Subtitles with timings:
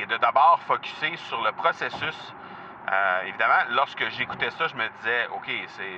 [0.00, 2.34] et de d'abord focuser sur le processus.
[2.90, 5.50] Euh, évidemment, lorsque j'écoutais ça, je me disais, OK,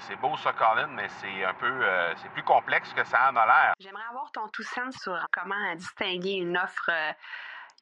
[0.00, 3.46] c'est beau ça, Colin, mais c'est un peu, euh, plus complexe que ça en a
[3.46, 3.72] l'air.
[3.80, 7.12] J'aimerais avoir ton tout sens sur comment distinguer une offre euh,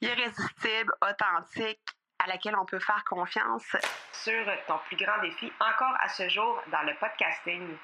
[0.00, 1.80] irrésistible, authentique,
[2.18, 3.76] à laquelle on peut faire confiance.
[4.12, 7.76] Sur ton plus grand défi encore à ce jour dans le podcasting.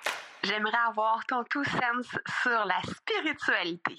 [0.43, 3.99] J'aimerais avoir ton tout sens sur la spiritualité.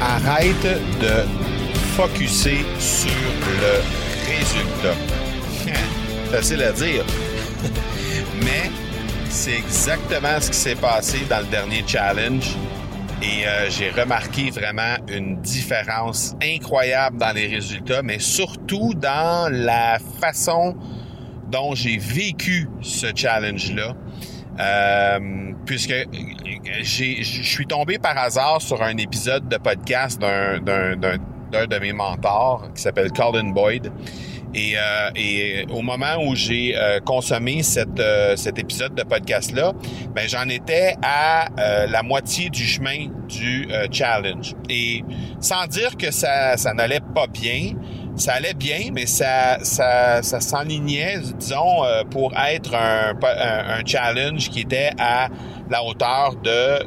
[0.00, 0.62] Arrête
[1.00, 1.24] de
[1.96, 3.10] focuser sur
[3.60, 3.82] le
[4.28, 4.96] résultat.
[6.30, 7.04] Facile à dire.
[8.42, 8.70] Mais
[9.30, 12.56] c'est exactement ce qui s'est passé dans le dernier challenge.
[13.22, 19.98] Et euh, j'ai remarqué vraiment une différence incroyable dans les résultats, mais surtout dans la
[20.20, 20.76] façon
[21.50, 23.94] dont j'ai vécu ce challenge-là.
[24.60, 25.18] Euh,
[25.66, 25.94] puisque
[26.82, 32.82] je suis tombé par hasard sur un épisode de podcast d'un de mes mentors qui
[32.82, 33.90] s'appelle Colin Boyd.
[34.54, 39.72] Et, euh, et, au moment où j'ai euh, consommé cette, euh, cet épisode de podcast-là,
[40.14, 41.48] ben, j'en étais à
[41.88, 44.54] la moitié du chemin du challenge.
[44.68, 45.02] Et
[45.40, 47.72] sans dire que ça, ça n'allait pas bien,
[48.16, 54.60] ça allait bien, mais ça, ça, ça s'enlignait, disons, pour être un, un, challenge qui
[54.60, 55.28] était à
[55.70, 56.84] la hauteur de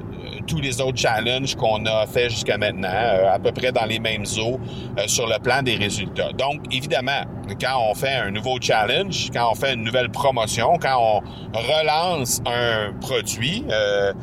[0.48, 4.00] tous les autres challenges qu'on a fait jusqu'à maintenant, euh, à peu près dans les
[4.00, 4.60] mêmes eaux
[4.98, 6.32] euh, sur le plan des résultats.
[6.32, 7.24] Donc, évidemment,
[7.62, 12.42] quand on fait un nouveau challenge, quand on fait une nouvelle promotion, quand on relance
[12.46, 14.14] un produit euh,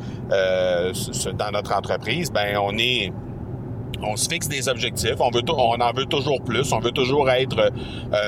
[1.33, 3.11] dans notre entreprise, ben on est
[4.03, 7.71] on se fixe des objectifs, on veut en veut toujours plus, on veut toujours être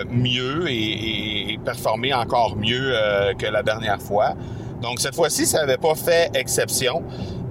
[0.10, 2.94] mieux et, performer encore mieux
[3.38, 4.36] que la dernière fois.
[4.82, 7.04] Donc cette fois-ci, ça n'avait pas fait exception.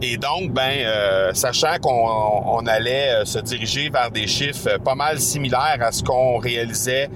[0.02, 4.94] Et donc, ben, euh, sachant qu'on allait euh, se diriger vers des chiffres euh, pas
[4.94, 7.08] mal similaires à ce qu'on réalisait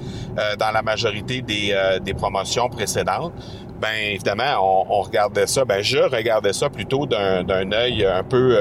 [0.58, 3.32] dans la majorité des, des promotions précédentes,
[3.78, 5.64] ben évidemment, on, on, regardait ça.
[5.66, 8.56] Ben je regardais ça plutôt d'un œil un peu,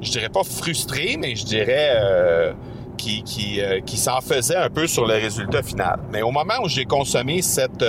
[0.00, 2.54] je dirais pas frustré, mais je dirais
[2.96, 6.00] qui, qui, qui s'en faisait un peu sur le résultat final.
[6.12, 7.84] Mais au moment où j'ai consommé cette,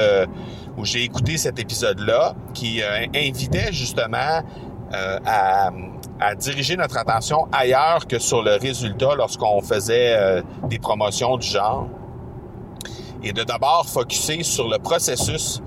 [0.78, 2.82] où j'ai écouté cet épisode-là, qui
[3.14, 4.42] invitait justement
[4.94, 5.70] euh, à,
[6.22, 11.46] à, diriger notre attention ailleurs que sur le résultat lorsqu'on faisait euh, des promotions du
[11.46, 11.90] genre.
[13.22, 15.62] Et de d'abord focuser sur le processus.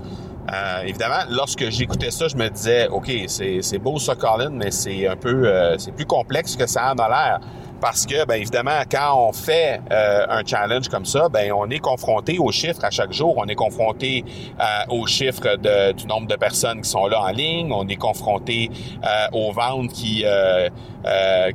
[0.51, 5.07] Euh, évidemment, lorsque j'écoutais ça, je me disais, OK, c'est beau ça, Colin, mais c'est
[5.07, 7.39] un peu, c'est plus complexe que ça en a l'air
[7.81, 11.79] parce que, ben évidemment, quand on fait euh, un challenge comme ça, ben on est
[11.79, 13.33] confronté aux chiffres à chaque jour.
[13.37, 14.23] On est confronté
[14.59, 17.71] euh, aux chiffres de, du nombre de personnes qui sont là en ligne.
[17.73, 18.69] On est confronté
[19.03, 20.23] euh, aux ventes qui,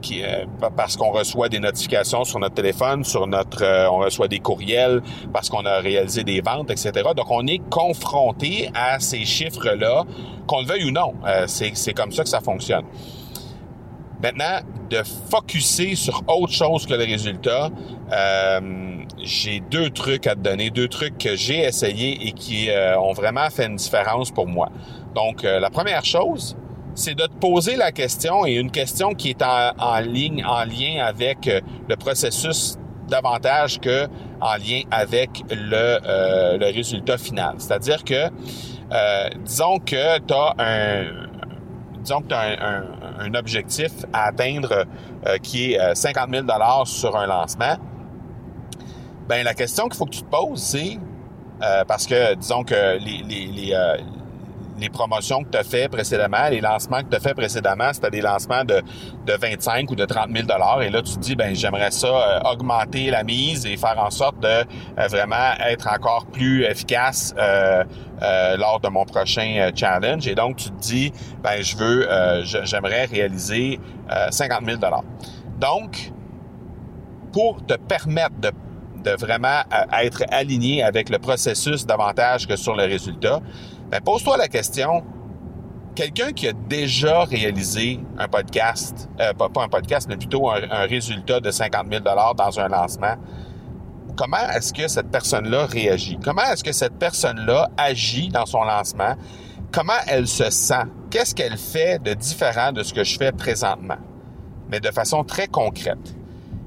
[0.02, 0.22] qui
[0.76, 5.48] parce qu'on reçoit des notifications sur notre téléphone, sur notre, on reçoit des courriels parce
[5.48, 6.92] qu'on a réalisé des ventes, etc.
[7.16, 10.02] Donc, on est confronté à ces chiffres-là,
[10.48, 11.14] qu'on le veuille ou non.
[11.46, 12.84] c'est comme ça que ça fonctionne.
[14.20, 17.70] Maintenant, de focuser sur autre chose que le résultat,
[18.12, 18.60] euh,
[19.18, 23.12] j'ai deux trucs à te donner, deux trucs que j'ai essayé et qui euh, ont
[23.12, 24.68] vraiment fait une différence pour moi.
[25.14, 26.56] Donc, euh, la première chose,
[26.94, 31.04] c'est de te poser la question et une question qui est en, ligne, en lien
[31.04, 31.46] avec
[31.88, 32.76] le processus
[33.08, 34.08] davantage que
[34.40, 37.56] en lien avec le, le résultat final.
[37.58, 38.30] C'est-à-dire que,
[39.44, 41.26] disons que tu as un,
[42.06, 42.56] disons que tu as
[43.18, 44.86] un, objectif à atteindre
[45.26, 47.76] euh, qui est 50 euh, 000 sur un lancement,
[49.28, 50.98] ben la question qu'il faut que tu te poses, c'est
[51.62, 53.74] euh, parce que disons que les,
[54.88, 58.20] promotions que tu as fait précédemment, les lancements que tu as fait précédemment, c'était des
[58.20, 58.82] lancements de,
[59.26, 60.46] de 25 ou de 30 000
[60.82, 64.10] Et là, tu te dis, ben j'aimerais ça euh, augmenter la mise et faire en
[64.10, 67.84] sorte de euh, vraiment être encore plus efficace euh,
[68.56, 70.26] lors de mon prochain challenge.
[70.26, 71.12] Et donc, tu te dis,
[71.42, 72.08] ben je veux,
[72.64, 73.78] j'aimerais réaliser
[74.30, 74.78] 50 000
[75.58, 76.12] Donc,
[77.32, 78.50] pour te permettre de
[79.02, 79.62] de vraiment
[79.92, 83.40] être aligné avec le processus davantage que sur le résultat,
[83.90, 85.04] ben, pose-toi la question,
[85.94, 90.86] quelqu'un qui a déjà réalisé un podcast, euh, pas, un podcast, mais plutôt un, un
[90.86, 92.02] résultat de 50 000
[92.36, 93.16] dans un lancement,
[94.16, 96.18] comment est-ce que cette personne-là réagit?
[96.24, 99.14] Comment est-ce que cette personne-là agit dans son lancement?
[99.72, 100.84] Comment elle se sent?
[101.10, 103.98] Qu'est-ce qu'elle fait de différent de ce que je fais présentement?
[104.68, 106.15] Mais de façon très concrète.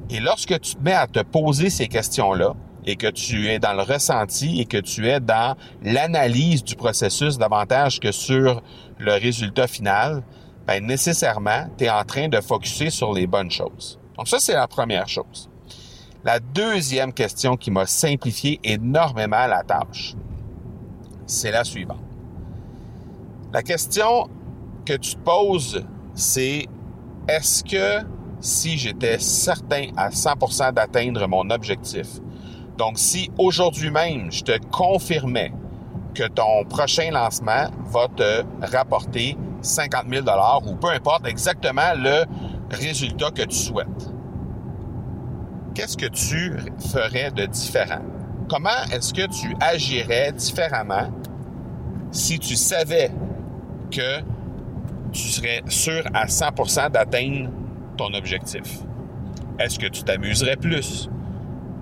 [0.10, 3.74] Et lorsque tu te mets à te poser ces questions-là, et que tu es dans
[3.74, 8.64] le ressenti et que tu es dans l'analyse du processus davantage que sur
[8.98, 10.24] le résultat final,
[10.66, 14.00] ben nécessairement, tu es en train de focuser sur les bonnes choses.
[14.18, 15.50] Donc ça, c'est la première chose.
[16.24, 20.16] La deuxième question qui m'a simplifié énormément la tâche,
[21.26, 22.02] c'est la suivante.
[23.54, 24.30] La question
[24.86, 26.66] que tu te poses, c'est
[27.28, 28.06] est-ce que
[28.40, 32.08] si j'étais certain à 100% d'atteindre mon objectif,
[32.80, 35.52] donc, si aujourd'hui même, je te confirmais
[36.16, 40.26] que ton prochain lancement va te rapporter 50 000
[40.66, 42.24] ou peu importe exactement le
[42.72, 44.14] résultat que tu souhaites,
[45.76, 46.56] qu'est-ce que tu
[46.90, 48.02] ferais de différent?
[48.50, 51.10] Comment est-ce que tu agirais différemment
[52.12, 53.12] si tu savais
[53.92, 54.22] que
[55.12, 57.50] tu serais sûr à 100% d'atteindre
[58.08, 58.80] objectif?
[59.60, 61.10] Est-ce que tu t'amuserais plus?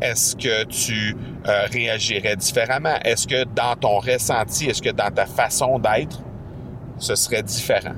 [0.01, 1.15] Est-ce que tu
[1.47, 2.95] euh, réagirais différemment?
[3.03, 6.21] Est-ce que dans ton ressenti, est-ce que dans ta façon d'être,
[6.97, 7.95] ce serait différent?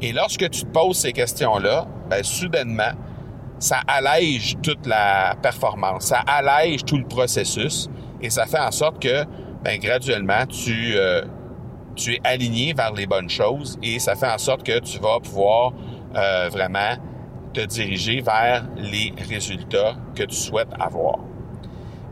[0.00, 2.92] Et lorsque tu te poses ces questions-là, ben, soudainement,
[3.58, 7.88] ça allège toute la performance, ça allège tout le processus
[8.20, 9.24] et ça fait en sorte que
[9.62, 11.22] ben, graduellement, tu, euh,
[11.96, 15.18] tu es aligné vers les bonnes choses et ça fait en sorte que tu vas
[15.18, 15.72] pouvoir
[16.14, 16.96] euh, vraiment
[17.52, 21.18] te diriger vers les résultats que tu souhaites avoir.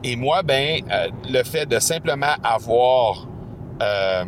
[0.02, 3.28] Et moi, ben, euh, le fait de simplement avoir
[3.82, 4.24] euh,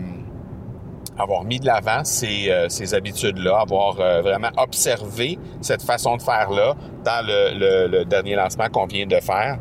[1.44, 6.74] mis de l'avant ces, habitudes-là, avoir vraiment observé cette façon de faire-là
[7.04, 9.58] dans le, le, dernier lancement qu'on vient de faire,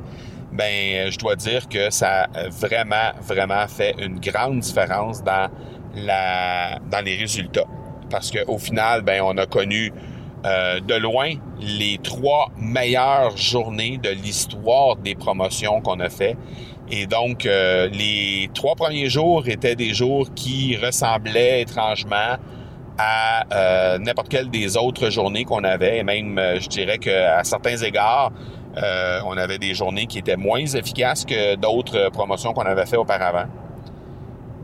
[0.52, 5.50] ben, je dois dire que ça a vraiment, vraiment fait une grande différence dans
[5.96, 7.68] dans les résultats.
[8.10, 9.92] Parce qu'au final, ben, on a connu
[10.46, 16.38] euh, de loin les trois meilleures journées de l'histoire des promotions qu'on a fait.
[16.92, 22.38] Et donc, euh, les trois premiers jours étaient des jours qui ressemblaient étrangement
[23.00, 25.98] à euh, n'importe quelle des autres journées qu'on avait.
[25.98, 28.32] Et même, je dirais qu'à certains égards,
[29.26, 33.46] on avait des journées qui étaient moins efficaces que d'autres promotions qu'on avait fait auparavant.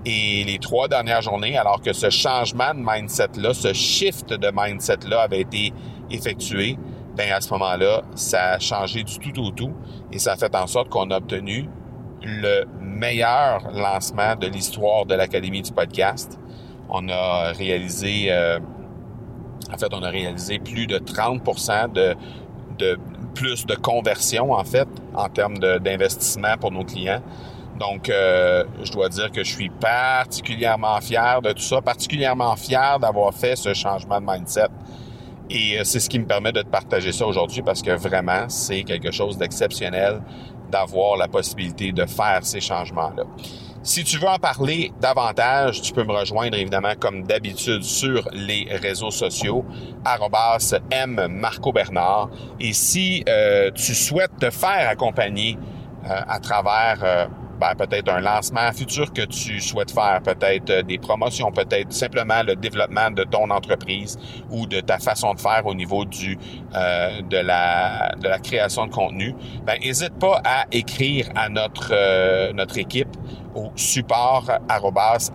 [0.06, 5.22] Et les trois dernières journées, alors que ce changement de mindset-là, ce shift de mindset-là
[5.22, 5.74] avait été
[6.10, 6.78] effectué,
[7.16, 9.74] ben à ce moment-là, ça a changé du tout au tout
[10.12, 11.70] et ça a fait en sorte qu'on a obtenu
[12.24, 16.40] le meilleur lancement de l'histoire de l'Académie du podcast.
[16.90, 18.60] On a réalisé, euh,
[19.72, 22.16] en fait, on a réalisé plus de 30 de,
[22.78, 23.00] de
[23.34, 27.22] plus de conversion, en fait, en termes d'investissement pour nos clients.
[27.82, 33.00] Donc, euh, je dois dire que je suis particulièrement fier de tout ça, particulièrement fier
[33.00, 34.68] d'avoir fait ce changement de mindset.
[35.50, 38.48] Et euh, c'est ce qui me permet de te partager ça aujourd'hui parce que vraiment,
[38.50, 40.22] c'est quelque chose d'exceptionnel
[40.70, 43.24] d'avoir la possibilité de faire ces changements-là.
[43.82, 48.68] Si tu veux en parler davantage, tu peux me rejoindre évidemment comme d'habitude sur les
[48.70, 49.66] réseaux sociaux,
[50.92, 52.30] M Marco Bernard.
[52.60, 55.58] Et si euh, tu souhaites te faire accompagner
[56.04, 57.30] à travers
[57.62, 62.42] ben, peut-être un lancement futur que tu souhaites faire, peut-être euh, des promotions, peut-être simplement
[62.42, 64.18] le développement de ton entreprise
[64.50, 66.40] ou de ta façon de faire au niveau du
[66.74, 72.80] euh, de la création de contenu, ben n'hésite pas à écrire à notre euh, notre
[72.80, 73.16] équipe
[73.54, 74.50] au support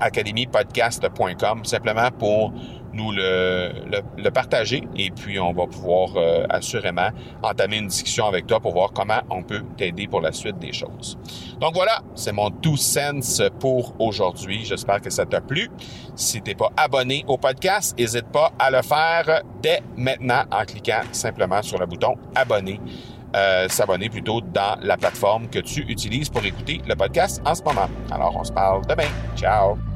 [0.01, 2.53] academypodcast.com simplement pour
[2.97, 7.09] nous le, partager et puis on va pouvoir euh, assurément
[7.43, 10.73] entamer une discussion avec toi pour voir comment on peut t'aider pour la suite des
[10.73, 11.17] choses.
[11.61, 14.65] Donc voilà, c'est mon two cents pour aujourd'hui.
[14.65, 15.71] J'espère que ça t'a plu.
[16.17, 21.03] Si t'es pas abonné au podcast, n'hésite pas à le faire dès maintenant en cliquant
[21.13, 22.81] simplement sur le bouton abonner.
[23.35, 27.63] Euh, s'abonner plutôt dans la plateforme que tu utilises pour écouter le podcast en ce
[27.63, 27.89] moment.
[28.11, 29.09] Alors, on se parle demain.
[29.37, 29.96] Ciao!